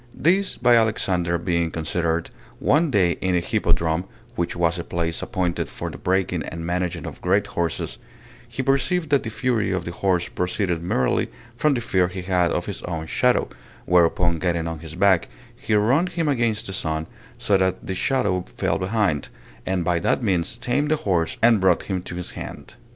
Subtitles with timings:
[0.15, 5.69] This by Alexander being considered, one day in the hippodrome (which was a place appointed
[5.69, 7.99] for the breaking and managing of great horses),
[8.49, 12.49] he perceived that the fury of the horse proceeded merely from the fear he had
[12.49, 13.47] of his own shadow,
[13.85, 17.05] whereupon getting on his back, he run him against the sun,
[17.37, 19.29] so that the shadow fell behind,
[19.67, 22.73] and by that means tamed the horse and brought him to his hand.